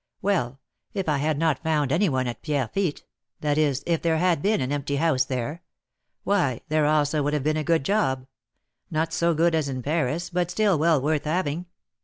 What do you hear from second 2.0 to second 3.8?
one at Pierrefitte, that